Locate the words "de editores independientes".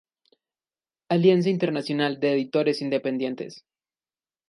2.19-3.63